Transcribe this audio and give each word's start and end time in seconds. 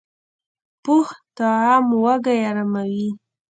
پوخ 0.83 1.07
طعام 1.37 1.85
وږې 2.03 2.35
اراموي 2.49 3.09